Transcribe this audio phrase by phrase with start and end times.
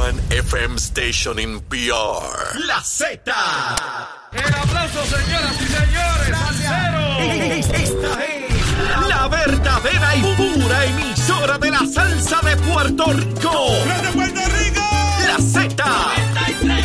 [0.00, 2.56] one FM station in PR.
[2.66, 3.20] La Z.
[4.32, 7.18] El aplauso, señoras y señores, al cero.
[7.74, 8.48] Esta es
[9.08, 13.74] la verdadera y pura emisora de la salsa de Puerto Rico.
[14.02, 14.80] ¡De Puerto Rico!
[15.26, 15.84] La Z.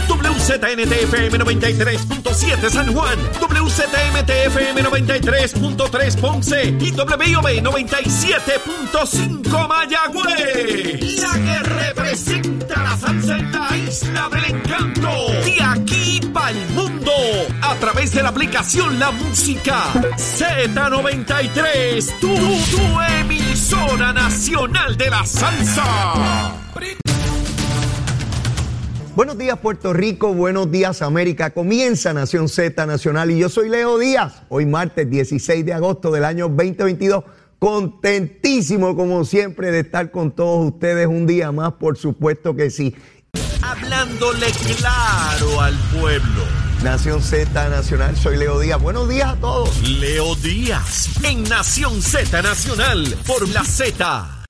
[0.09, 11.21] WZNTFM 93.7 San Juan, WZMTFM 93.3 Ponce y WIOB 97.5 Mayagüez.
[11.21, 15.09] La que representa la salsa en la isla del encanto.
[15.43, 17.11] De aquí para el mundo.
[17.61, 19.83] A través de la aplicación La Música
[20.17, 22.19] Z93.
[22.19, 25.83] Tu, tu emisora nacional de la salsa.
[29.15, 31.51] Buenos días Puerto Rico, buenos días América.
[31.51, 34.43] Comienza Nación Z Nacional y yo soy Leo Díaz.
[34.49, 37.23] Hoy martes 16 de agosto del año 2022.
[37.59, 42.95] Contentísimo como siempre de estar con todos ustedes un día más, por supuesto que sí.
[43.61, 44.47] Hablándole
[44.77, 46.43] claro al pueblo.
[46.83, 48.79] Nación Z Nacional, soy Leo Díaz.
[48.81, 49.81] Buenos días a todos.
[49.81, 54.45] Leo Díaz en Nación Z Nacional por la Z.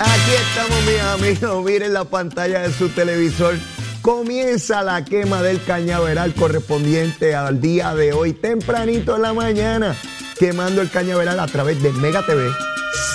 [0.00, 1.64] Aquí estamos, mis amigos.
[1.64, 3.56] Miren la pantalla de su televisor.
[4.00, 9.96] Comienza la quema del cañaveral correspondiente al día de hoy, tempranito en la mañana,
[10.38, 12.48] quemando el cañaveral a través de Mega TV,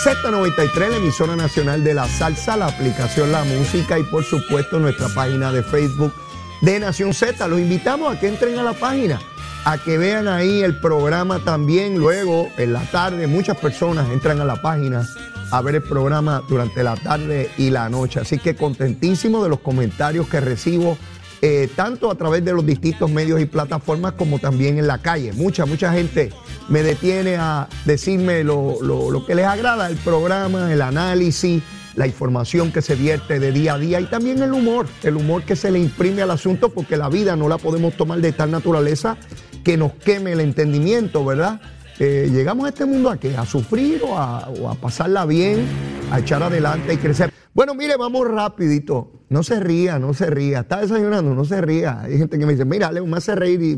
[0.03, 5.07] Z93, la emisora nacional de la salsa, la aplicación La Música y por supuesto nuestra
[5.09, 6.13] página de Facebook
[6.61, 7.47] de Nación Z.
[7.47, 9.19] Los invitamos a que entren a la página,
[9.63, 11.97] a que vean ahí el programa también.
[11.97, 15.07] Luego, en la tarde, muchas personas entran a la página
[15.51, 18.19] a ver el programa durante la tarde y la noche.
[18.19, 20.97] Así que contentísimo de los comentarios que recibo,
[21.45, 25.33] eh, tanto a través de los distintos medios y plataformas como también en la calle.
[25.33, 26.29] Mucha, mucha gente
[26.69, 31.61] me detiene a decirme lo, lo- lo que les agrada el programa, el análisis,
[31.95, 35.43] la información que se vierte de día a día y también el humor, el humor
[35.43, 38.49] que se le imprime al asunto porque la vida no la podemos tomar de tal
[38.49, 39.17] naturaleza
[39.65, 41.59] que nos queme el entendimiento, ¿verdad?
[41.99, 43.35] Eh, llegamos a este mundo a qué?
[43.35, 45.65] A sufrir o a, o a pasarla bien,
[46.09, 47.32] a echar adelante y crecer.
[47.53, 49.25] Bueno, mire, vamos rapidito.
[49.29, 50.61] No se ría, no se ría.
[50.61, 52.01] Está desayunando, no se ría.
[52.01, 53.75] Hay gente que me dice, mira, Leo, me hace reír y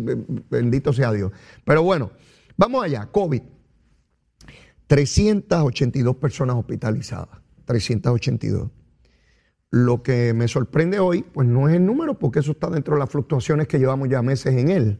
[0.49, 1.31] bendito sea Dios.
[1.63, 2.11] Pero bueno,
[2.57, 3.07] vamos allá.
[3.07, 3.41] COVID.
[4.87, 7.39] 382 personas hospitalizadas.
[7.65, 8.69] 382.
[9.71, 12.99] Lo que me sorprende hoy, pues no es el número, porque eso está dentro de
[12.99, 14.99] las fluctuaciones que llevamos ya meses en él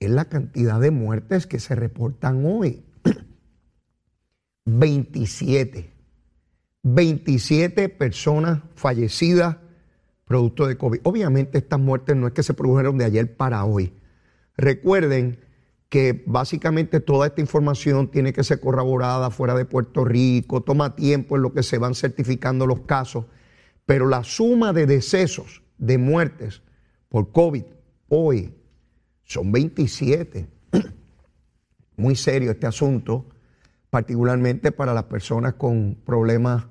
[0.00, 2.82] es la cantidad de muertes que se reportan hoy.
[4.64, 5.92] 27.
[6.82, 9.56] 27 personas fallecidas
[10.30, 11.00] producto de COVID.
[11.02, 13.92] Obviamente estas muertes no es que se produjeron de ayer para hoy.
[14.56, 15.40] Recuerden
[15.88, 21.34] que básicamente toda esta información tiene que ser corroborada fuera de Puerto Rico, toma tiempo
[21.34, 23.24] en lo que se van certificando los casos,
[23.86, 26.62] pero la suma de decesos, de muertes
[27.08, 27.64] por COVID
[28.08, 28.54] hoy
[29.24, 30.46] son 27.
[31.96, 33.26] Muy serio este asunto,
[33.90, 36.66] particularmente para las personas con problemas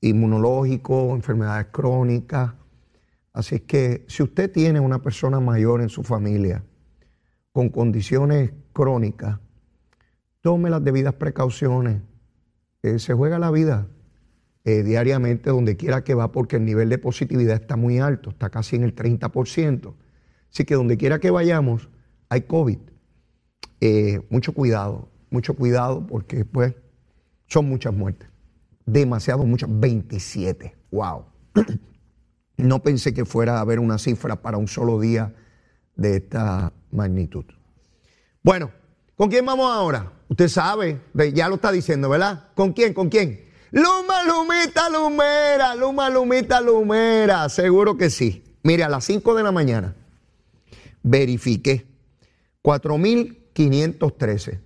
[0.00, 2.54] inmunológicos, enfermedades crónicas.
[3.32, 6.64] Así que si usted tiene una persona mayor en su familia
[7.52, 9.38] con condiciones crónicas,
[10.40, 12.00] tome las debidas precauciones.
[12.82, 13.88] Eh, se juega la vida
[14.64, 18.50] eh, diariamente donde quiera que va porque el nivel de positividad está muy alto, está
[18.50, 19.94] casi en el 30%.
[20.50, 21.88] Así que donde quiera que vayamos,
[22.28, 22.78] hay COVID.
[23.80, 26.74] Eh, mucho cuidado, mucho cuidado porque pues
[27.46, 28.28] son muchas muertes.
[28.86, 30.76] Demasiado muchas, 27.
[30.90, 31.24] Wow.
[32.58, 35.32] No pensé que fuera a haber una cifra para un solo día
[35.94, 37.44] de esta magnitud.
[38.42, 38.72] Bueno,
[39.14, 40.10] ¿con quién vamos ahora?
[40.28, 41.00] Usted sabe,
[41.32, 42.48] ya lo está diciendo, ¿verdad?
[42.56, 42.94] ¿Con quién?
[42.94, 43.44] ¿Con quién?
[43.70, 47.48] Luma, Lumita, Lumera, Luma, Lumita, Lumera.
[47.48, 48.42] Seguro que sí.
[48.64, 49.94] Mire, a las 5 de la mañana
[51.02, 51.86] verifiqué
[52.62, 54.60] 4.513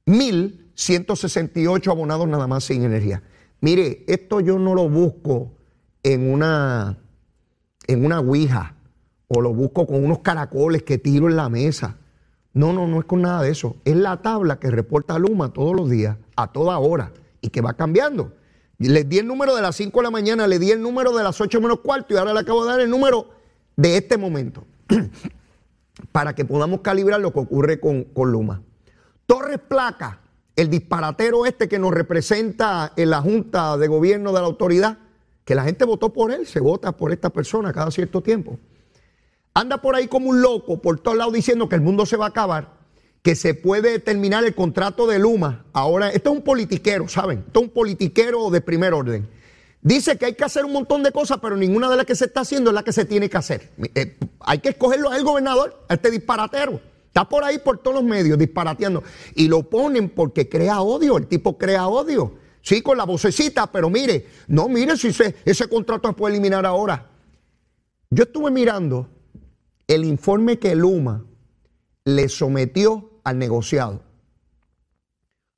[0.09, 3.21] mil, 168 abonados nada más sin energía.
[3.61, 5.51] Mire, esto yo no lo busco
[6.03, 6.97] en una,
[7.87, 8.75] en una ouija
[9.27, 11.97] o lo busco con unos caracoles que tiro en la mesa.
[12.53, 13.77] No, no, no es con nada de eso.
[13.85, 17.73] Es la tabla que reporta Luma todos los días, a toda hora, y que va
[17.73, 18.33] cambiando.
[18.79, 21.23] Les di el número de las 5 de la mañana, le di el número de
[21.23, 23.29] las 8 menos cuarto y ahora le acabo de dar el número
[23.75, 24.65] de este momento
[26.11, 28.63] para que podamos calibrar lo que ocurre con, con Luma.
[29.29, 30.21] Torres Placa,
[30.55, 34.97] el disparatero este que nos representa en la Junta de Gobierno de la Autoridad,
[35.45, 38.57] que la gente votó por él, se vota por esta persona cada cierto tiempo
[39.53, 42.25] anda por ahí como un loco por todos lados diciendo que el mundo se va
[42.25, 42.73] a acabar,
[43.21, 45.65] que se puede terminar el contrato de Luma.
[45.73, 47.43] Ahora, esto es un politiquero, ¿saben?
[47.47, 49.29] Esto es un politiquero de primer orden.
[49.81, 52.25] Dice que hay que hacer un montón de cosas, pero ninguna de las que se
[52.25, 53.69] está haciendo es la que se tiene que hacer.
[53.95, 56.81] Eh, hay que escogerlo al gobernador, a este disparatero.
[57.09, 59.03] Está por ahí por todos los medios disparateando.
[59.35, 61.17] Y lo ponen porque crea odio.
[61.17, 62.35] El tipo crea odio.
[62.61, 65.11] Sí, con la vocecita, pero mire, no, mire si
[65.43, 67.09] ese contrato se puede eliminar ahora.
[68.11, 69.09] Yo estuve mirando
[69.87, 71.25] el informe que Luma
[72.05, 74.03] le sometió al negociado.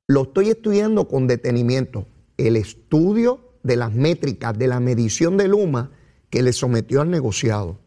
[0.06, 2.06] Lo estoy estudiando con detenimiento.
[2.38, 5.90] El estudio de las métricas de la medición de Luma
[6.30, 7.78] que le sometió al negociado.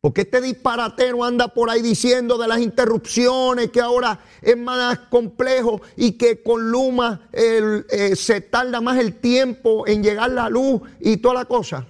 [0.00, 5.82] Porque este disparatero anda por ahí diciendo de las interrupciones, que ahora es más complejo
[5.96, 11.18] y que con Luma eh, se tarda más el tiempo en llegar la luz y
[11.18, 11.86] toda la cosa.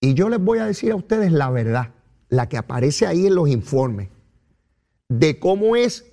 [0.00, 1.92] Y yo les voy a decir a ustedes la verdad
[2.30, 4.08] la que aparece ahí en los informes,
[5.08, 6.06] de cómo es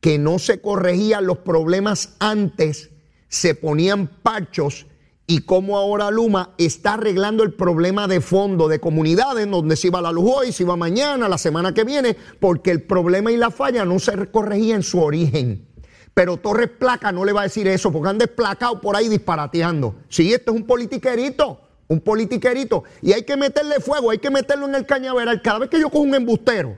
[0.00, 2.90] que no se corregían los problemas antes,
[3.28, 4.86] se ponían parchos
[5.30, 10.00] y cómo ahora Luma está arreglando el problema de fondo de comunidades donde se iba
[10.00, 13.50] la luz hoy, se iba mañana, la semana que viene, porque el problema y la
[13.50, 15.68] falla no se corregía en su origen.
[16.14, 19.96] Pero Torres Placa no le va a decir eso porque han desplacado por ahí disparateando.
[20.08, 24.68] Sí, esto es un politiquerito un politiquerito, y hay que meterle fuego, hay que meterlo
[24.68, 25.40] en el cañaveral.
[25.40, 26.76] Cada vez que yo cojo un embustero,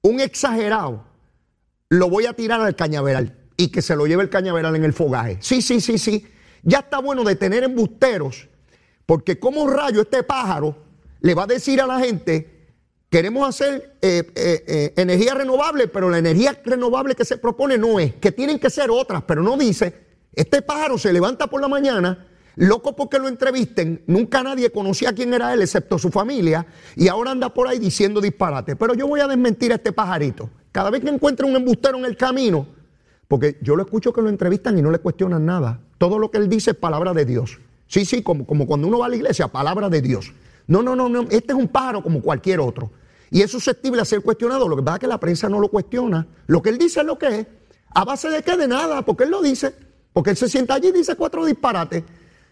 [0.00, 1.04] un exagerado,
[1.90, 4.94] lo voy a tirar al cañaveral y que se lo lleve el cañaveral en el
[4.94, 5.36] fogaje.
[5.40, 6.26] Sí, sí, sí, sí.
[6.62, 8.48] Ya está bueno de tener embusteros,
[9.06, 10.76] porque como rayo este pájaro
[11.20, 12.68] le va a decir a la gente,
[13.10, 17.98] queremos hacer eh, eh, eh, energía renovable, pero la energía renovable que se propone no
[17.98, 19.94] es, que tienen que ser otras, pero no dice,
[20.32, 22.26] este pájaro se levanta por la mañana,
[22.56, 26.66] loco porque lo entrevisten, nunca nadie conocía quién era él excepto su familia
[26.96, 28.76] y ahora anda por ahí diciendo disparate.
[28.76, 30.48] Pero yo voy a desmentir a este pajarito.
[30.70, 32.66] Cada vez que encuentre un embustero en el camino,
[33.32, 35.80] porque yo lo escucho que lo entrevistan y no le cuestionan nada.
[35.96, 37.60] Todo lo que él dice es palabra de Dios.
[37.86, 40.34] Sí, sí, como, como cuando uno va a la iglesia, palabra de Dios.
[40.66, 42.90] No, no, no, no, este es un pájaro como cualquier otro.
[43.30, 44.68] Y es susceptible a ser cuestionado.
[44.68, 46.26] Lo que pasa es que la prensa no lo cuestiona.
[46.46, 47.46] Lo que él dice es lo que es.
[47.94, 48.54] ¿A base de qué?
[48.54, 49.74] De nada, porque él lo dice.
[50.12, 52.04] Porque él se sienta allí y dice cuatro disparates.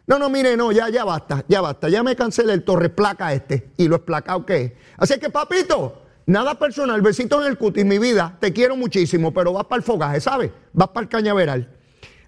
[0.07, 1.91] No, no, mire, no, ya, ya basta, ya basta.
[1.91, 4.73] Ya me cansé el torre placa este y lo esplacado que es.
[4.97, 6.00] Así que, papito,
[6.31, 9.83] nada personal, besito en el cutis, mi vida, te quiero muchísimo, pero vas para el
[9.83, 10.51] fogaje, ¿sabes?
[10.73, 11.77] Vas para el cañaveral.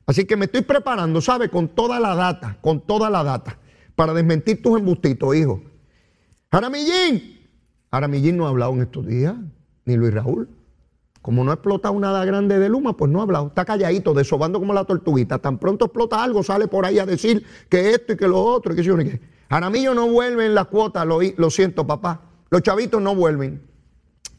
[0.07, 1.49] Así que me estoy preparando, ¿sabes?
[1.49, 3.59] Con toda la data, con toda la data,
[3.95, 5.63] para desmentir tus embustitos, hijo.
[6.51, 7.41] Jaramillín.
[7.91, 9.35] Jaramillín no ha hablado en estos días,
[9.85, 10.49] ni Luis Raúl.
[11.21, 13.47] Como no ha explotado nada grande de Luma, pues no ha hablado.
[13.47, 15.39] Está calladito, desobando como la tortuguita.
[15.39, 18.73] Tan pronto explota algo, sale por ahí a decir que esto y que lo otro
[18.73, 19.21] y que yo ni qué.
[19.49, 22.23] Jaramillo no vuelve en la cuota, lo, lo siento, papá.
[22.51, 23.72] Los chavitos no vuelven.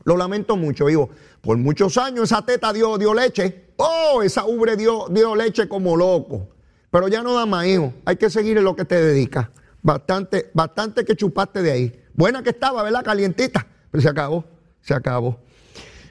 [0.05, 1.10] Lo lamento mucho, hijo.
[1.41, 3.74] Por muchos años esa teta dio, dio leche.
[3.77, 6.50] Oh, esa ubre dio, dio leche como loco.
[6.91, 7.93] Pero ya no da más, hijo.
[8.05, 9.50] Hay que seguir en lo que te dedicas.
[9.81, 12.03] Bastante, bastante que chupaste de ahí.
[12.13, 13.03] Buena que estaba, ¿verdad?
[13.03, 13.65] Calientita.
[13.91, 14.45] Pero se acabó,
[14.81, 15.39] se acabó.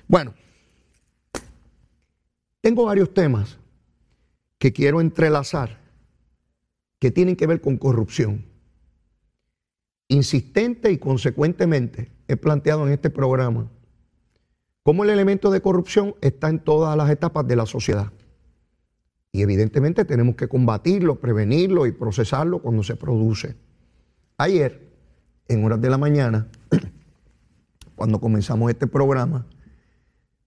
[0.09, 0.35] Bueno,
[2.61, 3.59] tengo varios temas
[4.59, 5.79] que quiero entrelazar
[6.99, 8.45] que tienen que ver con corrupción.
[10.09, 13.69] Insistente y consecuentemente he planteado en este programa
[14.83, 18.13] cómo el elemento de corrupción está en todas las etapas de la sociedad.
[19.33, 23.57] Y evidentemente tenemos que combatirlo, prevenirlo y procesarlo cuando se produce.
[24.37, 24.93] Ayer,
[25.49, 26.49] en horas de la mañana,
[27.97, 29.47] cuando comenzamos este programa,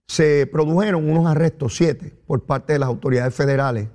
[0.06, 3.88] se produjeron unos arrestos, siete, por parte de las autoridades federales,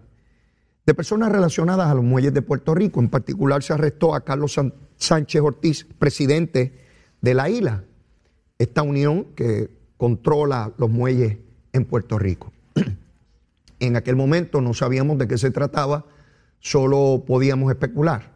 [0.85, 2.99] de personas relacionadas a los muelles de Puerto Rico.
[2.99, 4.59] En particular se arrestó a Carlos
[4.97, 6.73] Sánchez Ortiz, presidente
[7.21, 7.85] de la isla,
[8.57, 9.69] esta unión que
[10.01, 11.37] controla los muelles
[11.73, 12.51] en Puerto Rico.
[13.79, 16.05] En aquel momento no sabíamos de qué se trataba,
[16.59, 18.31] solo podíamos especular.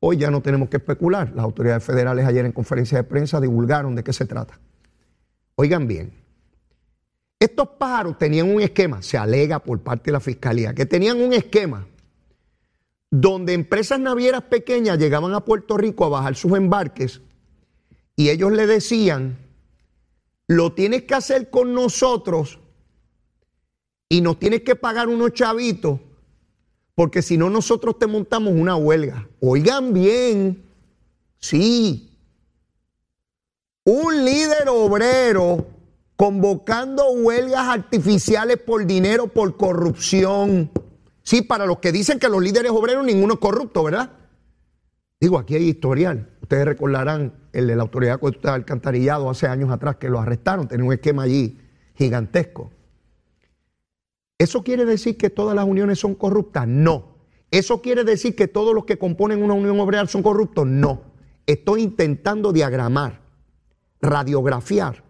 [0.00, 1.30] Hoy ya no tenemos que especular.
[1.36, 4.58] Las autoridades federales ayer en conferencia de prensa divulgaron de qué se trata.
[5.54, 6.12] Oigan bien,
[7.38, 11.32] estos pájaros tenían un esquema, se alega por parte de la fiscalía, que tenían un
[11.32, 11.86] esquema
[13.08, 17.20] donde empresas navieras pequeñas llegaban a Puerto Rico a bajar sus embarques
[18.16, 19.47] y ellos le decían,
[20.48, 22.58] lo tienes que hacer con nosotros
[24.08, 26.00] y nos tienes que pagar unos chavitos
[26.94, 29.28] porque si no nosotros te montamos una huelga.
[29.40, 30.64] Oigan bien,
[31.38, 32.18] sí,
[33.84, 35.66] un líder obrero
[36.16, 40.70] convocando huelgas artificiales por dinero, por corrupción.
[41.22, 44.10] Sí, para los que dicen que los líderes obreros ninguno es corrupto, ¿verdad?
[45.20, 46.28] Digo, aquí hay historial.
[46.42, 50.86] Ustedes recordarán el de la Autoridad de Alcantarillado hace años atrás que lo arrestaron, tenía
[50.86, 51.58] un esquema allí
[51.94, 52.70] gigantesco.
[54.38, 56.68] ¿Eso quiere decir que todas las uniones son corruptas?
[56.68, 57.16] No.
[57.50, 60.66] ¿Eso quiere decir que todos los que componen una unión obrera son corruptos?
[60.66, 61.02] No.
[61.46, 63.20] Estoy intentando diagramar,
[64.00, 65.02] radiografiar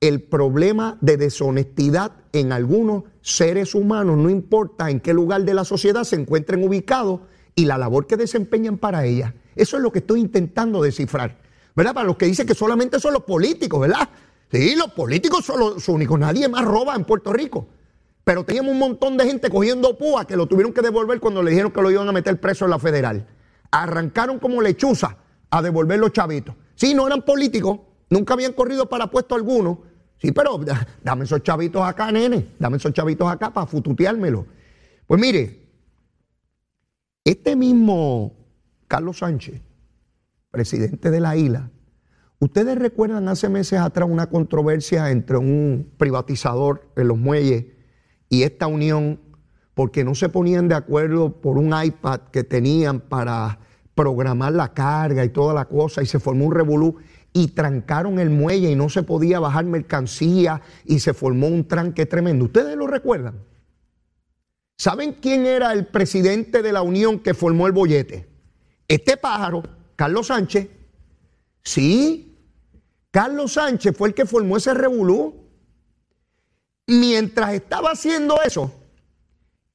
[0.00, 5.64] el problema de deshonestidad en algunos seres humanos, no importa en qué lugar de la
[5.64, 7.20] sociedad se encuentren ubicados
[7.56, 9.34] y la labor que desempeñan para ella.
[9.56, 11.38] Eso es lo que estoy intentando descifrar.
[11.74, 11.94] ¿Verdad?
[11.94, 14.08] Para los que dicen que solamente son los políticos, ¿verdad?
[14.52, 16.18] Sí, los políticos son los únicos.
[16.18, 17.66] Nadie más roba en Puerto Rico.
[18.22, 21.50] Pero teníamos un montón de gente cogiendo púa que lo tuvieron que devolver cuando le
[21.50, 23.26] dijeron que lo iban a meter preso en la federal.
[23.72, 25.16] Arrancaron como lechuza
[25.50, 26.54] a devolver los chavitos.
[26.76, 29.82] Sí, no eran políticos, Nunca habían corrido para puesto alguno.
[30.18, 30.60] Sí, pero
[31.02, 32.48] dame esos chavitos acá, nene.
[32.58, 34.46] Dame esos chavitos acá para fututeármelo.
[35.06, 35.65] Pues mire,
[37.26, 38.34] este mismo
[38.86, 39.60] Carlos Sánchez,
[40.52, 41.70] presidente de la isla,
[42.38, 47.66] ustedes recuerdan hace meses atrás una controversia entre un privatizador en los muelles
[48.28, 49.20] y esta unión
[49.74, 53.58] porque no se ponían de acuerdo por un iPad que tenían para
[53.96, 56.96] programar la carga y toda la cosa y se formó un revolú
[57.32, 62.06] y trancaron el muelle y no se podía bajar mercancía y se formó un tranque
[62.06, 62.44] tremendo.
[62.44, 63.34] ¿Ustedes lo recuerdan?
[64.76, 68.28] ¿Saben quién era el presidente de la Unión que formó el bollete?
[68.86, 69.62] Este pájaro,
[69.96, 70.68] Carlos Sánchez.
[71.62, 72.36] Sí,
[73.10, 75.34] Carlos Sánchez fue el que formó ese revolú.
[76.86, 78.70] Mientras estaba haciendo eso,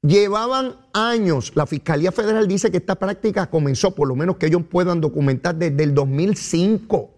[0.02, 1.52] llevaban años.
[1.56, 5.56] La Fiscalía Federal dice que esta práctica comenzó, por lo menos que ellos puedan documentar,
[5.56, 7.16] desde el 2005.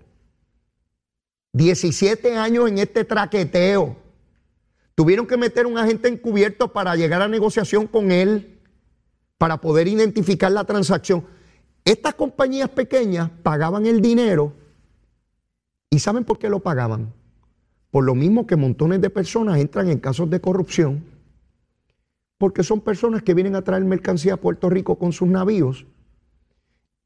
[1.51, 4.02] 17 años en este traqueteo.
[4.95, 8.59] Tuvieron que meter un agente encubierto para llegar a negociación con él,
[9.37, 11.25] para poder identificar la transacción.
[11.83, 14.53] Estas compañías pequeñas pagaban el dinero
[15.89, 17.11] y ¿saben por qué lo pagaban?
[17.91, 21.03] Por lo mismo que montones de personas entran en casos de corrupción,
[22.37, 25.85] porque son personas que vienen a traer mercancía a Puerto Rico con sus navíos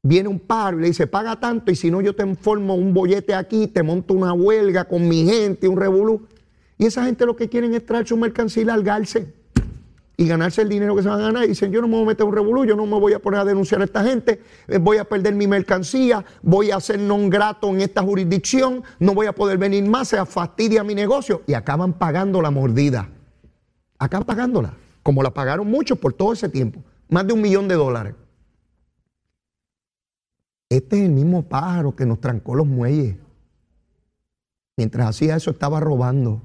[0.02, 2.94] viene un paro y le dice, paga tanto y si no yo te formo un
[2.94, 6.26] bollete aquí, te monto una huelga con mi gente, un revolú.
[6.78, 9.34] Y esa gente lo que quieren es traer su mercancía y largarse
[10.20, 11.44] y ganarse el dinero que se van a ganar.
[11.44, 13.20] Y dicen, yo no me voy a meter un revolú, yo no me voy a
[13.20, 16.98] poner a denunciar a esta gente, eh, voy a perder mi mercancía, voy a ser
[16.98, 21.42] non grato en esta jurisdicción, no voy a poder venir más, se fastidia mi negocio.
[21.46, 23.08] Y acaban pagando la mordida.
[23.98, 27.76] Acaban pagándola, como la pagaron muchos por todo ese tiempo, más de un millón de
[27.76, 28.14] dólares.
[30.68, 33.16] Este es el mismo pájaro que nos trancó los muelles.
[34.76, 36.42] Mientras hacía eso estaba robando.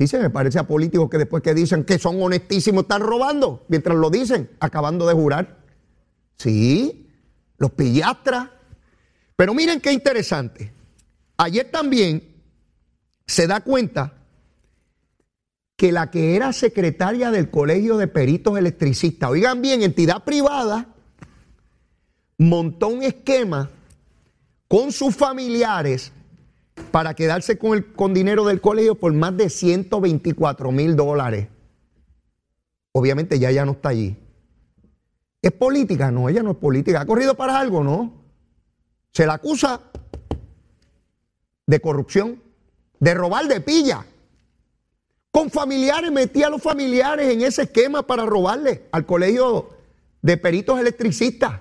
[0.00, 3.66] Sí, se me parece a políticos que después que dicen que son honestísimos están robando,
[3.68, 5.58] mientras lo dicen, acabando de jurar.
[6.38, 7.06] Sí,
[7.58, 8.48] los pillastras.
[9.36, 10.72] Pero miren qué interesante.
[11.36, 12.42] Ayer también
[13.26, 14.14] se da cuenta
[15.76, 20.94] que la que era secretaria del Colegio de Peritos Electricistas, oigan bien, entidad privada,
[22.38, 23.68] montó un esquema
[24.66, 26.10] con sus familiares
[26.90, 31.48] para quedarse con, el, con dinero del colegio por más de 124 mil dólares.
[32.92, 34.16] Obviamente ya ella no está allí.
[35.42, 36.10] ¿Es política?
[36.10, 37.00] No, ella no es política.
[37.00, 37.82] ¿Ha corrido para algo?
[37.82, 38.12] No.
[39.12, 39.80] Se la acusa
[41.66, 42.42] de corrupción,
[42.98, 44.04] de robar de pilla.
[45.30, 49.70] Con familiares, metía a los familiares en ese esquema para robarle al colegio
[50.20, 51.60] de peritos electricistas.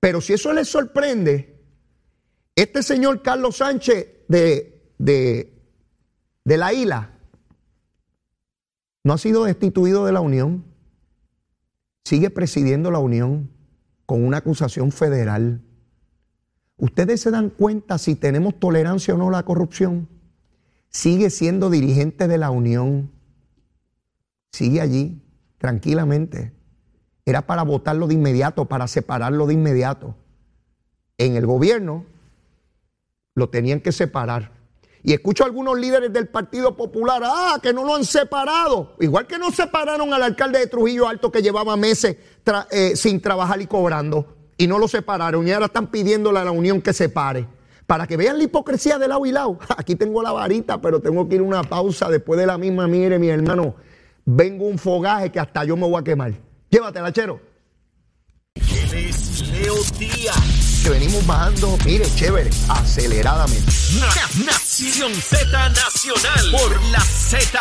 [0.00, 1.57] Pero si eso les sorprende,
[2.58, 7.12] Este señor Carlos Sánchez de, de, la isla
[9.04, 10.64] no ha sido destituido de la Unión,
[12.04, 13.48] sigue presidiendo la Unión
[14.06, 15.62] con una acusación federal.
[16.78, 20.08] ¿Ustedes se dan cuenta si tenemos tolerancia o no a la corrupción?
[20.90, 23.12] Sigue siendo dirigente de la Unión,
[24.50, 25.22] sigue allí
[25.58, 26.52] tranquilamente.
[27.24, 30.16] Era para votarlo de inmediato, para separarlo de inmediato.
[31.18, 32.17] En el gobierno
[33.38, 34.52] lo tenían que separar.
[35.02, 38.96] Y escucho a algunos líderes del Partido Popular, ah, que no lo han separado.
[39.00, 42.16] Igual que no separaron al alcalde de Trujillo Alto que llevaba meses
[42.70, 44.34] eh, sin trabajar y cobrando.
[44.56, 45.46] Y no lo separaron.
[45.46, 47.46] Y ahora están pidiéndole a la Unión que separe.
[47.86, 49.58] Para que vean la hipocresía de lado y lado.
[49.76, 52.88] Aquí tengo la varita, pero tengo que ir a una pausa después de la misma.
[52.88, 53.76] Mire, mi hermano,
[54.24, 56.32] vengo un fogaje que hasta yo me voy a quemar.
[56.70, 57.47] Llévatela, chero.
[59.98, 60.80] Díaz.
[60.82, 63.72] Que venimos bajando, mire, chévere, aceleradamente.
[64.44, 67.58] Nación Z Nacional por la Z.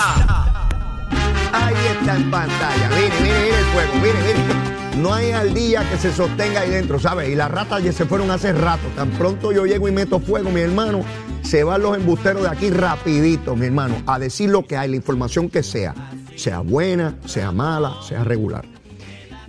[1.54, 2.90] Ahí está en pantalla.
[2.90, 3.94] Mire, mire, mire el fuego.
[3.96, 4.78] Mire, mire.
[4.98, 7.30] No hay al día que se sostenga ahí dentro, ¿sabes?
[7.30, 8.88] Y las ratas ya se fueron hace rato.
[8.96, 11.04] Tan pronto yo llego y meto fuego, mi hermano,
[11.44, 14.96] se van los embusteros de aquí rapidito, mi hermano, a decir lo que hay, la
[14.96, 15.94] información que sea.
[16.36, 18.66] Sea buena, sea mala, sea regular.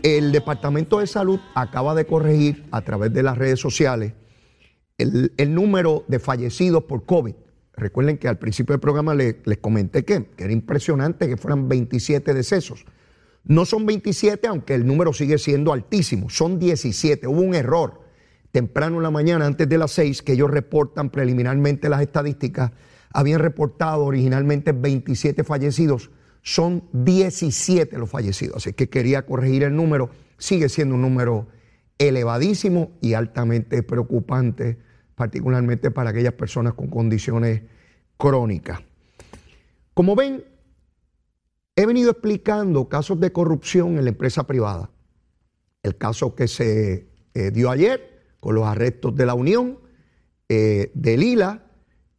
[0.02, 4.12] El Departamento de Salud acaba de corregir a través de las redes sociales
[4.96, 7.34] el, número de fallecidos por COVID.
[7.74, 12.34] Recuerden que al principio del programa les, comenté que, que, era impresionante que fueran 27
[12.34, 12.84] decesos.
[13.44, 17.26] No son 27, aunque el número sigue siendo altísimo, son 17.
[17.26, 18.00] Hubo un error
[18.52, 22.72] temprano en la mañana, antes de las 6, que ellos reportan preliminarmente las estadísticas.
[23.12, 26.10] Habían reportado originalmente 27 fallecidos
[26.42, 28.56] son 17 los fallecidos.
[28.56, 30.10] Así que quería corregir el número.
[30.38, 31.48] Sigue siendo un número
[31.98, 34.78] elevadísimo y altamente preocupante,
[35.14, 37.62] particularmente para aquellas personas con condiciones
[38.16, 38.80] crónicas.
[39.94, 40.44] Como ven,
[41.74, 44.90] he venido explicando casos de corrupción en la empresa privada.
[45.82, 49.78] El caso que se eh, dio ayer con los arrestos de la Unión,
[50.48, 51.67] eh, de Lila,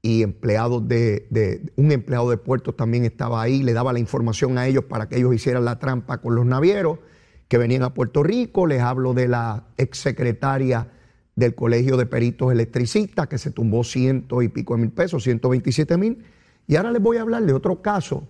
[0.02, 4.68] y empleados de, un empleado de puerto también estaba ahí, le daba la información a
[4.68, 7.00] ellos para que ellos hicieran la trampa con los navieros
[7.48, 8.66] que venían a Puerto Rico.
[8.66, 10.92] Les hablo de la exsecretaria
[11.36, 15.98] del Colegio de Peritos Electricistas que se tumbó ciento y pico de mil pesos, 127
[15.98, 16.24] mil.
[16.68, 18.28] Y ahora les voy a hablar de otro caso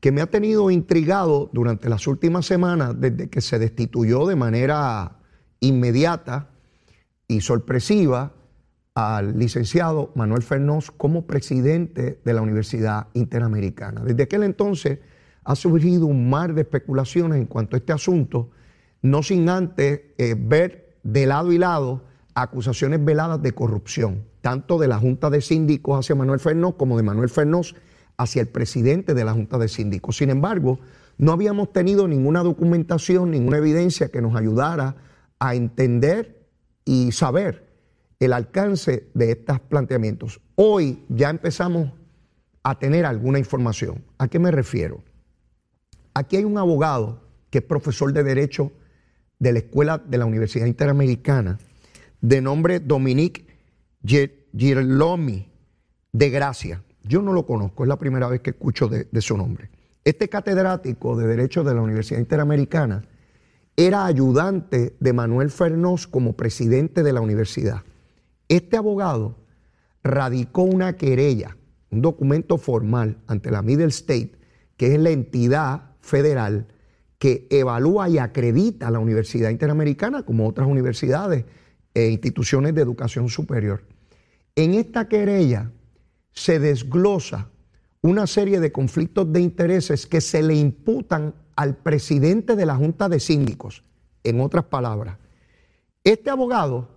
[0.00, 5.18] que me ha tenido intrigado durante las últimas semanas desde que se destituyó de manera
[5.60, 6.50] inmediata
[7.26, 8.32] y sorpresiva
[8.98, 14.02] al licenciado Manuel Fernós como presidente de la Universidad Interamericana.
[14.04, 14.98] Desde aquel entonces
[15.44, 18.50] ha surgido un mar de especulaciones en cuanto a este asunto,
[19.00, 22.02] no sin antes eh, ver de lado y lado
[22.34, 27.04] acusaciones veladas de corrupción, tanto de la Junta de Síndicos hacia Manuel Fernós como de
[27.04, 27.76] Manuel Fernós
[28.16, 30.16] hacia el presidente de la Junta de Síndicos.
[30.16, 30.80] Sin embargo,
[31.18, 34.96] no habíamos tenido ninguna documentación, ninguna evidencia que nos ayudara
[35.38, 36.48] a entender
[36.84, 37.67] y saber
[38.20, 40.40] el alcance de estos planteamientos.
[40.56, 41.92] Hoy ya empezamos
[42.62, 44.04] a tener alguna información.
[44.18, 45.02] ¿A qué me refiero?
[46.14, 48.72] Aquí hay un abogado que es profesor de Derecho
[49.38, 51.58] de la Escuela de la Universidad Interamericana,
[52.20, 53.46] de nombre Dominique
[54.04, 55.48] Girlomi
[56.12, 56.82] de Gracia.
[57.04, 59.70] Yo no lo conozco, es la primera vez que escucho de, su nombre.
[60.04, 63.04] Este catedrático de Derecho de la Universidad Interamericana
[63.76, 67.82] era ayudante de Manuel Fernós como presidente de la universidad.
[68.48, 69.36] Este abogado
[70.02, 71.56] radicó una querella,
[71.90, 74.32] un documento formal ante la Middle State,
[74.76, 76.66] que es la entidad federal
[77.18, 81.44] que evalúa y acredita a la Universidad Interamericana como otras universidades
[81.92, 83.84] e instituciones de educación superior.
[84.54, 85.70] En esta querella
[86.32, 87.50] se desglosa
[88.00, 93.08] una serie de conflictos de intereses que se le imputan al presidente de la Junta
[93.08, 93.82] de Síndicos.
[94.22, 95.18] En otras palabras,
[96.04, 96.88] este abogado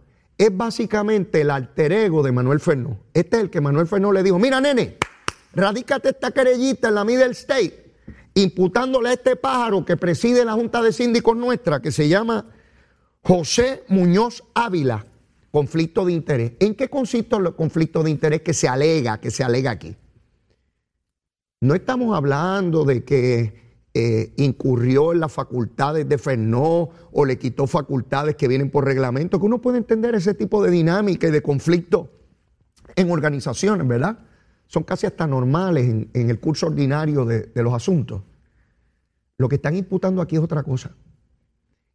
[0.41, 2.99] es básicamente el alter ego de Manuel Fernó.
[3.13, 4.97] Este es el que Manuel Fernó le dijo, mira nene,
[5.53, 7.93] radícate esta querellita en la Middle State,
[8.33, 12.47] imputándole a este pájaro que preside la Junta de Síndicos nuestra, que se llama
[13.21, 15.05] José Muñoz Ávila,
[15.51, 16.53] conflicto de interés.
[16.59, 19.95] ¿En qué consiste el conflicto de interés que se alega, que se alega aquí?
[21.59, 23.60] No estamos hablando de que
[23.93, 29.39] eh, incurrió en las facultades de Fernó o le quitó facultades que vienen por reglamento,
[29.39, 32.09] que uno puede entender ese tipo de dinámica y de conflicto
[32.95, 34.19] en organizaciones, ¿verdad?
[34.67, 38.23] Son casi hasta normales en, el curso ordinario de, los asuntos.
[39.37, 40.91] Lo que están imputando aquí es otra cosa.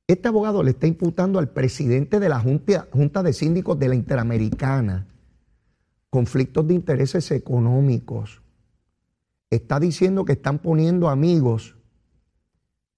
[0.06, 3.94] Este abogado le está imputando al presidente de la Junta, Junta de Síndicos de la
[3.94, 5.06] Interamericana
[6.16, 8.40] conflictos de intereses económicos.
[9.50, 11.75] Está diciendo que están poniendo amigos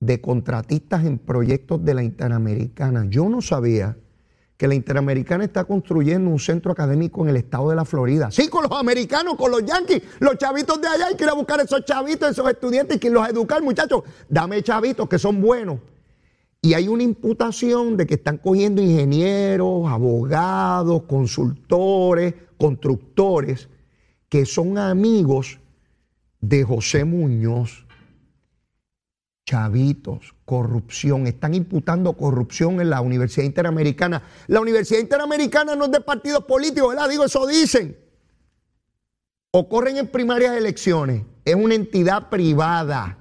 [0.00, 3.06] de contratistas en proyectos de la Interamericana.
[3.08, 3.96] Yo no sabía
[4.56, 8.30] que la Interamericana está construyendo un centro académico en el estado de la Florida.
[8.30, 11.06] Sí, con los americanos, con los yanquis, los chavitos de allá.
[11.06, 14.02] Hay que a buscar esos chavitos, esos estudiantes y que los educar, muchachos.
[14.28, 15.78] Dame chavitos que son buenos.
[16.60, 23.68] Y hay una imputación de que están cogiendo ingenieros, abogados, consultores, constructores,
[24.28, 25.60] que son amigos
[26.40, 27.87] de José Muñoz
[29.48, 31.26] chavitos, corrupción.
[31.26, 34.22] Están imputando corrupción en la Universidad Interamericana.
[34.46, 37.08] La Universidad Interamericana no es de partidos políticos, ¿verdad?
[37.08, 37.96] Digo, eso dicen.
[39.50, 41.22] Ocurren en primarias elecciones.
[41.46, 43.20] Es una entidad privada.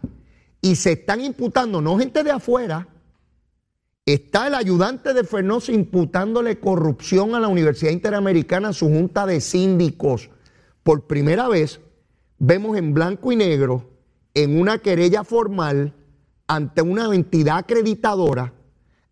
[0.59, 2.89] Y se están imputando, no gente de afuera.
[4.05, 10.29] Está el ayudante de Fenosa imputándole corrupción a la Universidad Interamericana, su junta de síndicos.
[10.83, 11.79] Por primera vez
[12.37, 13.89] vemos en blanco y negro,
[14.33, 15.93] en una querella formal,
[16.47, 18.53] ante una entidad acreditadora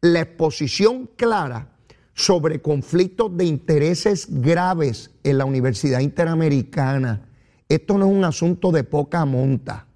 [0.02, 1.76] la exposición clara
[2.14, 7.28] sobre conflictos de intereses graves en la Universidad Interamericana.
[7.68, 9.88] Esto no es un asunto de poca monta,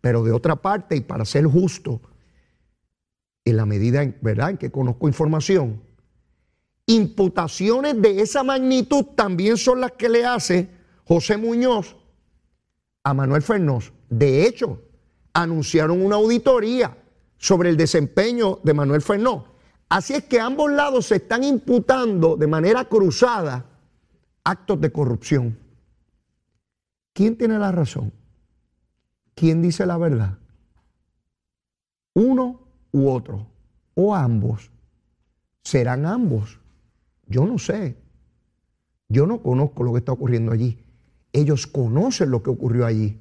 [0.00, 2.00] pero de otra parte, y para ser justo,
[3.44, 4.14] en la medida en,
[4.58, 5.80] que conozco información,
[6.86, 10.68] imputaciones de esa magnitud también son las que le hace
[11.04, 11.96] José Muñoz
[13.04, 13.92] a Manuel Fernández.
[14.08, 14.82] De hecho,
[15.32, 16.96] anunciaron una auditoría
[17.38, 19.46] sobre el desempeño de Manuel Fernó.
[19.88, 23.66] Así es que ambos lados se están imputando de manera cruzada
[24.44, 25.58] actos de corrupción.
[27.12, 28.12] ¿Quién tiene la razón?
[29.34, 30.38] ¿Quién dice la verdad?
[32.14, 32.60] ¿Uno
[32.92, 33.46] u otro?
[33.94, 34.70] ¿O ambos?
[35.62, 36.58] ¿Serán ambos?
[37.26, 37.96] Yo no sé.
[39.08, 40.82] Yo no conozco lo que está ocurriendo allí.
[41.32, 43.19] Ellos conocen lo que ocurrió allí.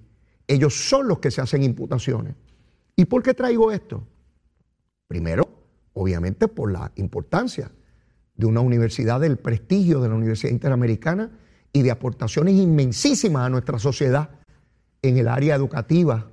[0.50, 2.34] Ellos son los que se hacen imputaciones.
[2.96, 4.04] ¿Y por qué traigo esto?
[5.08, 5.48] Primero,
[5.94, 7.72] obviamente por la importancia
[8.36, 11.30] de una universidad, del prestigio de la Universidad Interamericana
[11.72, 14.32] y de aportaciones inmensísimas a nuestra sociedad
[15.04, 16.32] en el área educativa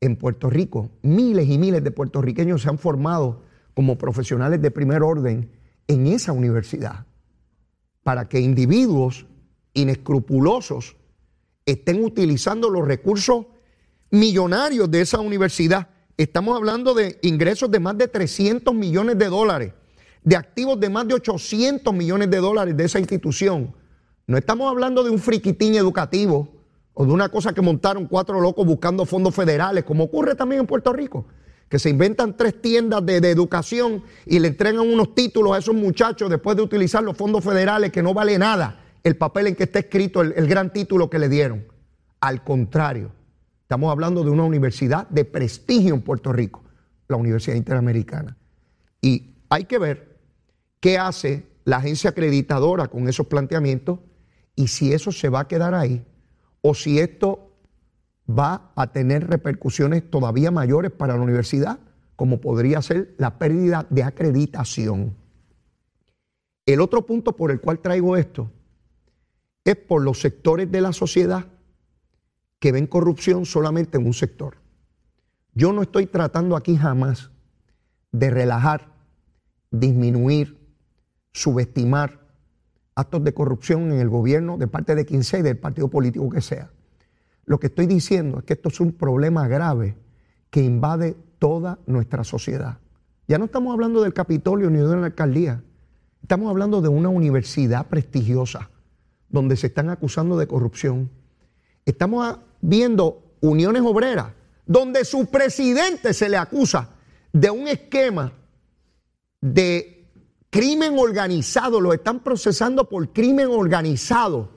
[0.00, 0.90] en Puerto Rico.
[1.02, 5.52] Miles y miles de puertorriqueños se han formado como profesionales de primer orden
[5.86, 7.06] en esa universidad
[8.02, 9.26] para que individuos
[9.74, 10.96] inescrupulosos
[11.72, 13.46] estén utilizando los recursos
[14.10, 15.88] millonarios de esa universidad.
[16.16, 19.74] Estamos hablando de ingresos de más de 300 millones de dólares,
[20.24, 23.74] de activos de más de 800 millones de dólares de esa institución.
[24.26, 26.48] No estamos hablando de un friquitín educativo
[26.94, 30.66] o de una cosa que montaron cuatro locos buscando fondos federales, como ocurre también en
[30.66, 31.26] Puerto Rico,
[31.68, 36.30] que se inventan tres tiendas de, educación y le entregan unos títulos a esos muchachos
[36.30, 39.80] después de utilizar los fondos federales que no vale nada el papel en que está
[39.80, 41.66] escrito el, gran título que le dieron.
[42.20, 43.12] Al contrario,
[43.62, 46.62] estamos hablando de una universidad de prestigio en Puerto Rico,
[47.08, 48.36] la Universidad Interamericana.
[49.00, 50.18] Y hay que ver
[50.80, 54.00] qué hace la agencia acreditadora con esos planteamientos
[54.56, 56.04] y si eso se va a quedar ahí
[56.60, 57.52] o si esto
[58.28, 61.78] va a tener repercusiones todavía mayores para la universidad,
[62.16, 65.14] como podría ser la pérdida de acreditación.
[66.66, 68.50] El otro punto por el cual traigo esto
[69.68, 71.44] es por los sectores de la sociedad
[72.58, 74.56] que ven corrupción solamente en un sector.
[75.52, 77.30] Yo no estoy tratando aquí jamás
[78.10, 78.94] de relajar,
[79.70, 80.58] disminuir,
[81.32, 82.18] subestimar
[82.94, 86.30] actos de corrupción en el gobierno de parte de quien sea y del partido político
[86.30, 86.70] que sea.
[87.44, 89.98] Lo que estoy diciendo es que esto es un problema grave
[90.48, 92.78] que invade toda nuestra sociedad.
[93.26, 95.62] Ya no estamos hablando del Capitolio ni de una alcaldía,
[96.22, 98.70] estamos hablando de una universidad prestigiosa
[99.28, 101.10] donde se están acusando de corrupción.
[101.84, 104.32] Estamos viendo uniones obreras
[104.66, 106.90] donde su presidente se le acusa
[107.32, 108.32] de un esquema
[109.40, 110.10] de
[110.50, 114.50] crimen organizado, lo están procesando por crimen organizado,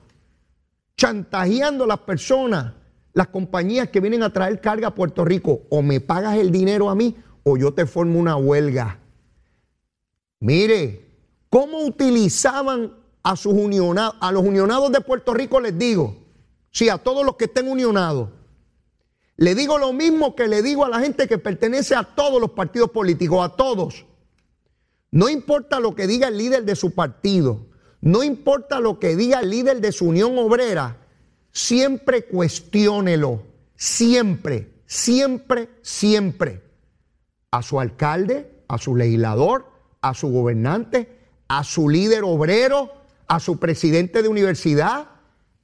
[0.96, 2.74] chantajeando a las personas,
[3.14, 6.90] las compañías que vienen a traer carga a Puerto Rico, o me pagas el dinero
[6.90, 8.98] a mí o yo te formo una huelga.
[10.40, 11.06] Mire,
[11.48, 16.16] ¿cómo utilizaban a, sus a los unionados de Puerto Rico les digo,
[16.70, 18.30] sí, a todos los que estén unionados,
[19.36, 22.50] le digo lo mismo que le digo a la gente que pertenece a todos los
[22.50, 24.06] partidos políticos, a todos.
[25.10, 27.66] No importa lo que diga el líder de su partido,
[28.00, 30.96] no importa lo que diga el líder de su unión obrera,
[31.52, 33.42] siempre cuestiónelo,
[33.76, 36.62] siempre, siempre, siempre.
[37.50, 39.66] A su alcalde, a su legislador,
[40.00, 43.01] a su gobernante, a su líder obrero,
[43.32, 45.08] a su presidente de universidad,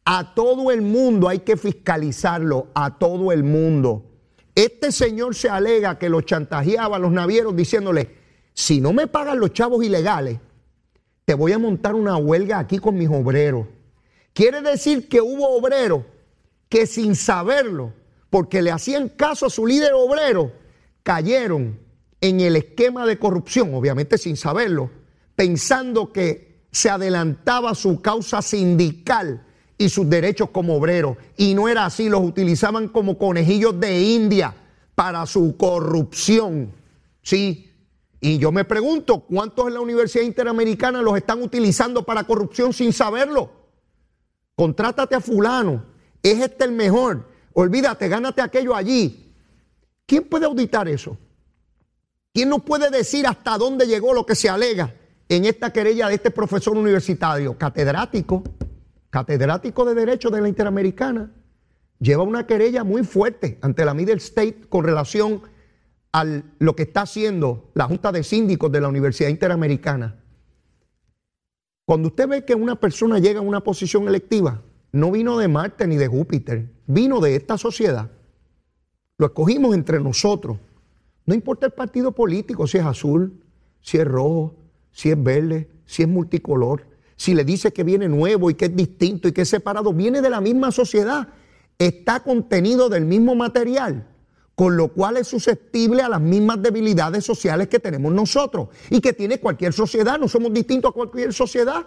[0.07, 4.07] A todo el mundo hay que fiscalizarlo, a todo el mundo.
[4.55, 8.17] Este señor se alega que los chantajeaba a los navieros diciéndole,
[8.55, 10.39] si no me pagan los chavos ilegales,
[11.27, 13.67] te voy a montar una huelga aquí con mis obreros.
[14.33, 16.05] Quiere decir que hubo obreros
[16.71, 17.93] que sin saberlo,
[18.31, 20.53] porque le hacían caso a su líder obrero,
[21.03, 21.79] cayeron
[22.23, 24.91] en el esquema de corrupción, obviamente sin saberlo,
[25.37, 29.45] pensando que se adelantaba su causa sindical
[29.77, 31.17] y sus derechos como obreros.
[31.37, 34.55] Y no era así, los utilizaban como conejillos de India
[34.95, 36.73] para su corrupción.
[37.23, 37.65] Sí.
[38.21, 42.93] Y yo me pregunto, ¿cuántos en la Universidad Interamericana los están utilizando para corrupción sin
[42.93, 43.53] saberlo?
[44.57, 45.85] Contrátate a fulano,
[46.21, 47.29] es este el mejor.
[47.53, 49.33] Olvídate, gánate aquello allí.
[50.05, 51.17] ¿Quién puede auditar eso?
[52.35, 54.93] ¿Quién nos puede decir hasta dónde llegó lo que se alega
[55.29, 57.57] en esta querella de este profesor universitario?
[57.59, 58.43] Catedrático,
[59.11, 61.33] catedrático de Derecho de la Interamericana.
[62.01, 65.43] Lleva una querella muy fuerte ante la Middle State con relación
[66.13, 66.25] a
[66.59, 70.17] lo que está haciendo la Junta de Síndicos de la Universidad Interamericana.
[71.85, 74.63] Cuando usted ve que una persona llega a una posición electiva,
[74.93, 78.11] no vino de Marte ni de Júpiter, vino de esta sociedad.
[79.19, 80.59] Lo escogimos entre nosotros.
[81.27, 83.43] No importa el partido político, si es azul,
[83.81, 84.55] si es rojo,
[84.99, 86.85] si es verde, si es multicolor,
[87.15, 90.21] si le dice que viene nuevo y que es distinto y que es separado, viene
[90.21, 91.29] de la misma sociedad,
[91.79, 94.09] está contenido del mismo material,
[94.57, 99.13] con lo cual es susceptible a las mismas debilidades sociales que tenemos nosotros y que
[99.13, 101.87] tiene cualquier sociedad, no somos distintos a cualquier sociedad.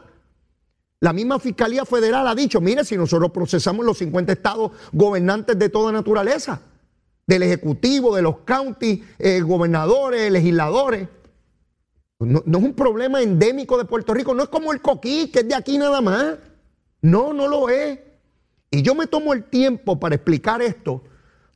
[1.02, 5.68] La misma Fiscalía Federal ha dicho, mire, si nosotros procesamos los 50 estados gobernantes de
[5.68, 6.62] toda naturaleza,
[7.28, 11.10] del Ejecutivo, de los counties, eh, gobernadores, legisladores.
[12.26, 15.48] No, es un problema endémico de Puerto Rico, no es como el coquí, que es
[15.48, 16.38] de aquí nada más.
[17.02, 18.00] No, no lo es.
[18.70, 21.04] Y yo me tomo el tiempo para explicar esto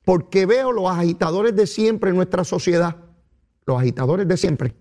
[0.03, 2.97] porque veo los agitadores de siempre en nuestra sociedad,
[3.65, 4.75] los agitadores de siempre,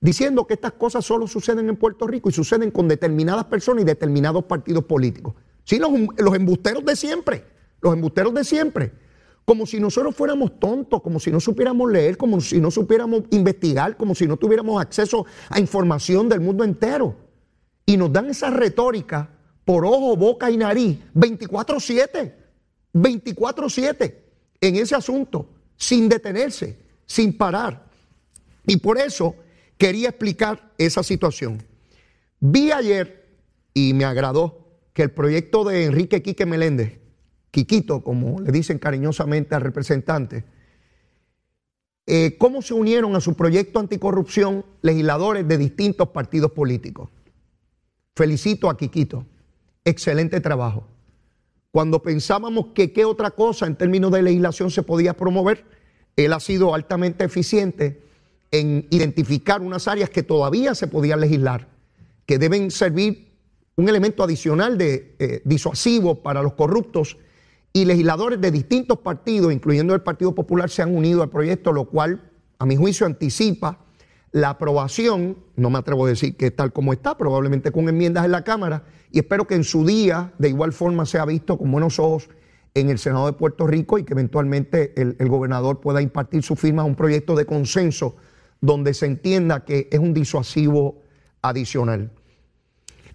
[0.00, 3.86] diciendo que estas cosas solo suceden en Puerto Rico y suceden con determinadas personas y
[3.86, 5.34] determinados partidos políticos.
[5.64, 7.44] Sí, los embusteros de siempre,
[7.80, 8.92] los embusteros de siempre
[9.44, 13.96] como si nosotros fuéramos tontos, como si no supiéramos leer, como si no supiéramos investigar,
[13.96, 17.16] como si no tuviéramos acceso a información del mundo entero.
[17.84, 19.28] Y nos dan esa retórica
[19.64, 22.34] por ojo, boca y nariz, 24/7,
[22.92, 24.22] 24/7
[24.60, 27.86] en ese asunto, sin detenerse, sin parar.
[28.66, 29.34] Y por eso
[29.76, 31.62] quería explicar esa situación.
[32.38, 33.28] Vi ayer
[33.74, 37.00] y me agradó que el proyecto de Enrique Quique Meléndez,
[37.52, 40.42] Quiquito, como le dicen cariñosamente al representante,
[42.06, 47.10] eh, cómo se unieron a su proyecto anticorrupción legisladores de distintos partidos políticos.
[48.16, 49.26] Felicito a Quiquito,
[49.84, 50.88] excelente trabajo.
[51.70, 55.64] Cuando pensábamos que qué otra cosa en términos de legislación se podía promover,
[56.16, 58.02] él ha sido altamente eficiente
[58.50, 61.68] en identificar unas áreas que todavía se podían legislar,
[62.24, 63.28] que deben servir
[63.76, 67.18] un elemento adicional de eh, disuasivo para los corruptos
[67.72, 71.86] y legisladores de distintos partidos, incluyendo el Partido Popular, se han unido al proyecto, lo
[71.86, 73.78] cual, a mi juicio, anticipa
[74.30, 78.32] la aprobación, no me atrevo a decir que tal como está, probablemente con enmiendas en
[78.32, 81.98] la Cámara, y espero que en su día de igual forma sea visto con buenos
[81.98, 82.28] ojos
[82.74, 86.56] en el Senado de Puerto Rico y que eventualmente el, el gobernador pueda impartir su
[86.56, 88.16] firma a un proyecto de consenso
[88.62, 91.02] donde se entienda que es un disuasivo
[91.42, 92.10] adicional.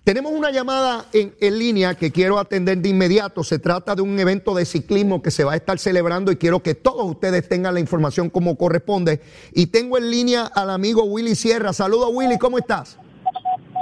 [0.07, 3.43] Tenemos una llamada en, en, línea que quiero atender de inmediato.
[3.43, 6.63] Se trata de un evento de ciclismo que se va a estar celebrando y quiero
[6.63, 9.19] que todos ustedes tengan la información como corresponde.
[9.51, 11.73] Y tengo en línea al amigo Willy Sierra.
[11.73, 12.97] Saludos Willy, ¿cómo estás?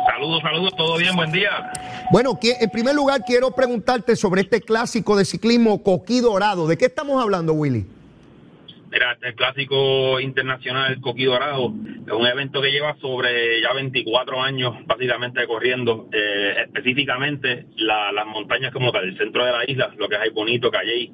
[0.08, 1.72] Saludos, saludos, todo bien, buen día.
[2.10, 6.66] Bueno, en primer lugar quiero preguntarte sobre este clásico de ciclismo Coquí Dorado.
[6.66, 7.86] ¿De qué estamos hablando, Willy?
[8.96, 11.74] Mira, el clásico internacional Coquí Dorado
[12.08, 18.26] es un evento que lleva sobre ya 24 años básicamente corriendo, eh, específicamente la, las
[18.26, 21.12] montañas como tal, el centro de la isla, lo que es ahí bonito, Calley.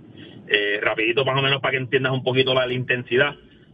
[0.48, 3.34] Eh, rapidito más o menos para que entiendas un poquito la, intensidad.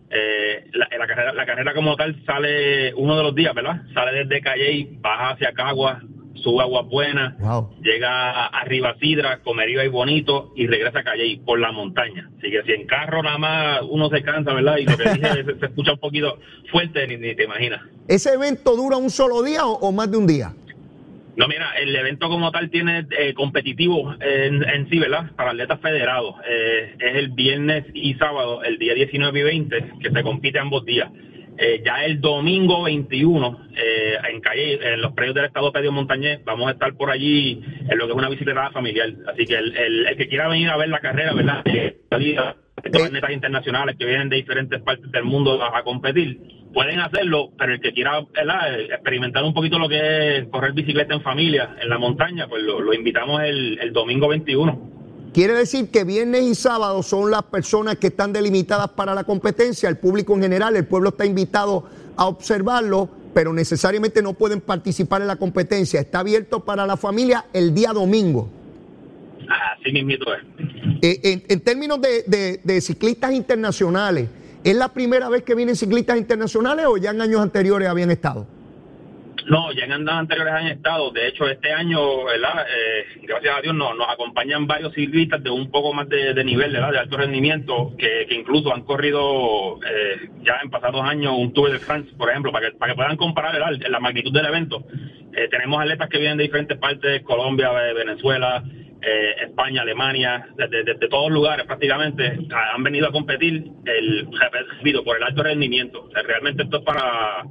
[0.10, 3.82] Eh, la, la, carrera, la carrera como tal sale uno de los días, ¿verdad?
[3.94, 6.02] Sale desde Calley, baja hacia Caguas,
[6.38, 7.70] sube Agua Buena, wow.
[7.82, 12.30] llega arriba Sidra, Comerío y Bonito y regresa a Calle por la montaña.
[12.38, 14.78] Así que si en carro nada más uno se cansa, ¿verdad?
[14.78, 16.40] Y lo que dije se, se, escucha un poquito
[16.72, 17.82] fuerte, ni, ni, te imaginas.
[18.08, 20.54] ¿Ese evento dura un solo día o, o más de un día?
[21.38, 25.30] No, mira, el evento como tal tiene eh, competitivo en, en, sí, ¿verdad?
[25.36, 26.34] Para atletas federados.
[26.50, 30.84] Eh, es el viernes y sábado, el día 19 y 20, que se compite ambos
[30.84, 31.12] días.
[31.60, 36.44] Eh, ya el domingo 21, eh, en calle, en los predios del Estado Pedio Montañés,
[36.46, 39.10] vamos a estar por allí en lo que es una bicicleta familiar.
[39.28, 41.64] Así que el, el, que quiera venir a ver la carrera, ¿verdad?
[41.66, 41.98] Eh,
[42.84, 46.40] de netas internacionales que vienen de diferentes partes del mundo a, competir,
[46.74, 48.80] pueden hacerlo, pero el que quiera ¿verdad?
[48.80, 52.94] experimentar un poquito lo que es correr bicicleta en familia, en la montaña, pues lo,
[52.94, 54.97] invitamos el, el domingo 21.
[55.38, 59.88] Quiere decir que viernes y sábado son las personas que están delimitadas para la competencia,
[59.88, 65.22] el público en general, el pueblo está invitado a observarlo, pero necesariamente no pueden participar
[65.22, 66.00] en la competencia.
[66.00, 68.50] Está abierto para la familia el día domingo.
[69.48, 71.04] Así mismo es.
[71.04, 74.30] Eh, en, términos de, de ciclistas internacionales,
[74.64, 78.48] ¿es la primera vez que vienen ciclistas internacionales o ya en años anteriores habían estado?
[79.48, 81.10] No, ya en años anteriores han estado.
[81.12, 82.00] De hecho, este año.
[82.30, 86.74] Eh, gracias a Dios, no, nos acompañan varios ciclistas de un poco más de, nivel.
[86.74, 91.80] De alto rendimiento, que, incluso han corrido eh, ya en pasados años un Tour de
[91.80, 93.56] France, por ejemplo, para que, para que puedan comparar
[93.90, 94.84] la magnitud del evento.
[95.34, 98.64] Eh, tenemos atletas que vienen de diferentes partes, Colombia, Venezuela,
[99.42, 104.28] España, Alemania, desde, de, todos lugares prácticamente han venido a competir el
[104.80, 106.10] repito, por el alto rendimiento.
[106.26, 107.46] realmente esto es para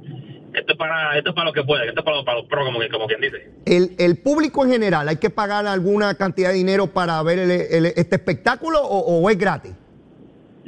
[0.57, 2.65] esto es para, esto es para lo que puede, esto es para, para los pros,
[2.65, 3.49] como, como quien dice.
[3.65, 8.15] El, el, público en general, ¿hay que pagar alguna cantidad de dinero para ver este
[8.15, 9.73] espectáculo o, es gratis?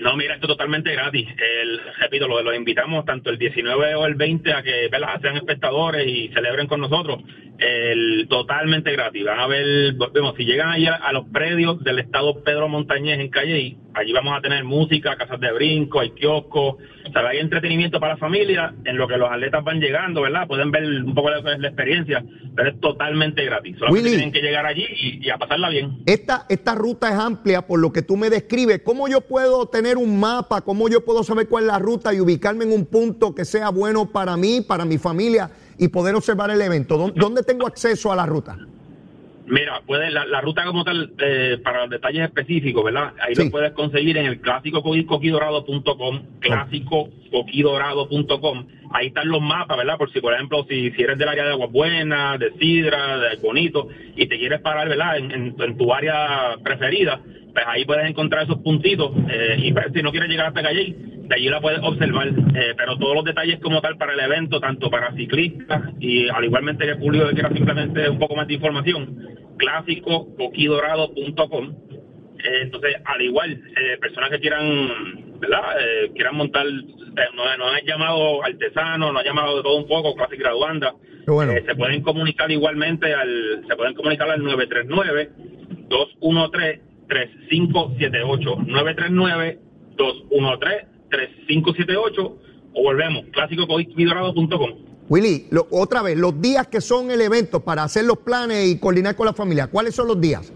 [0.01, 1.27] No, mira, esto es totalmente gratis.
[1.38, 4.89] El, repito, lo, los invitamos tanto el 19 o el 20 a que
[5.21, 7.19] sean espectadores y celebren con nosotros.
[7.57, 9.25] El, totalmente gratis.
[9.25, 13.29] Van a ver, vemos, si llegan allá a los predios del estado Pedro Montañez en
[13.29, 16.75] Calle, allí vamos a tener música, casas de brinco, hay kioscos,
[17.15, 20.47] o hay entretenimiento para la familia en lo que los atletas van llegando, ¿verdad?
[20.47, 22.23] Pueden ver un poco de la experiencia,
[22.55, 23.77] pero es totalmente gratis.
[23.77, 24.85] Solamente tienen que llegar allí
[25.21, 25.97] y, a pasarla bien.
[26.05, 28.81] Esta, esta ruta es amplia por lo que tú me describes.
[28.83, 30.62] ¿Cómo yo puedo tener un mapa?
[30.62, 33.69] ¿Cómo yo puedo saber cuál es la ruta y ubicarme en un punto que sea
[33.69, 37.12] bueno para mí, para mi familia y poder observar el evento?
[37.15, 38.58] ¿Dónde tengo acceso a la ruta?
[39.49, 43.13] Mira, puede, la, ruta como tal, eh, para los detalles específicos, ¿verdad?
[43.19, 48.67] Ahí lo puedes conseguir en el clásico coquidorado.com, clásico coquidorado.com.
[48.91, 49.97] Ahí están los mapas, ¿verdad?
[49.97, 53.38] Por si, por ejemplo, si, si eres del área de Aguas Buenas, de Sidra, de
[53.38, 55.17] Bonito, y te quieres parar, ¿verdad?
[55.17, 57.19] En, tu área preferida,
[57.53, 59.12] pues ahí puedes encontrar esos puntitos.
[59.29, 62.27] Eh, y pues, si no quieres llegar hasta allí, de allí la puedes observar.
[62.27, 66.43] Eh, pero todos los detalles como tal para el evento, tanto para ciclistas y al
[66.45, 71.75] igualmente que el público que quiera simplemente un poco más de información, clásico coquidorado.com.
[72.39, 73.62] Eh, entonces, al igual,
[73.99, 75.62] personas que quieran, ¿verdad?
[76.13, 80.93] Quieran montar, nos, han llamado artesanos, nos han llamado de todo un poco, clase graduanda.
[81.25, 84.41] se pueden comunicar igualmente al, se pueden comunicar al
[87.10, 89.58] 939-213-3578.
[89.98, 92.38] 939-213-3578
[92.74, 94.89] o volvemos, clásico coquidorado.com.
[95.10, 99.15] Willy, otra vez, los días que son el evento para hacer los planes y coordinar
[99.15, 100.54] con la familia, ¿cuáles son los días?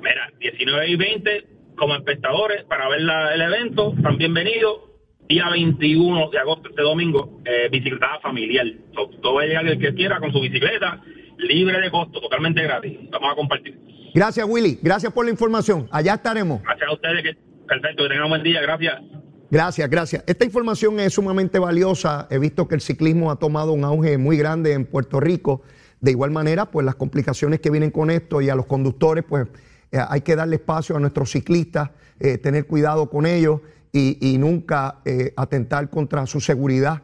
[0.00, 4.80] Mira, 19 y 20 como espectadores para ver el evento, están bienvenidos.
[5.28, 8.66] Día 21 de agosto, este domingo, eh, bicicleta familiar.
[8.94, 11.02] todo va a llegar el que quiera con su bicicleta,
[11.36, 12.96] libre de costo, totalmente gratis.
[13.10, 13.78] Vamos a compartir.
[14.18, 14.80] Gracias, Willy.
[14.82, 15.86] Gracias por la información.
[15.92, 16.60] Allá estaremos.
[16.64, 17.22] Gracias a ustedes.
[17.22, 18.60] Que, perfecto, que tengan un buen día.
[18.60, 19.00] Gracias.
[19.48, 20.24] Gracias, gracias.
[20.26, 22.26] Esta información es sumamente valiosa.
[22.28, 25.62] He visto que el ciclismo ha tomado un auge muy grande en Puerto Rico.
[26.00, 29.46] De igual manera, pues las complicaciones que vienen con esto y a los conductores, pues
[29.92, 33.60] eh, hay que darle espacio a nuestros ciclistas, eh, tener cuidado con ellos
[33.92, 37.02] y, nunca eh, atentar contra su seguridad,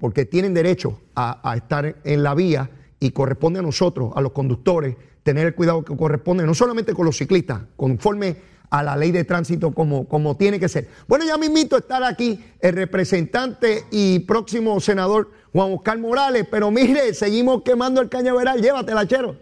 [0.00, 4.32] porque tienen derecho a, a estar en la vía y corresponde a nosotros, a los
[4.32, 4.96] conductores,
[5.28, 8.38] tener el cuidado que corresponde, no solamente con los ciclistas, conforme
[8.70, 10.88] a la ley de tránsito como, como tiene que ser.
[11.06, 16.46] Bueno, ya me invito a estar aquí el representante y próximo senador Juan Oscar Morales,
[16.50, 19.36] pero mire, seguimos quemando el cañaveral, llévatela, chero.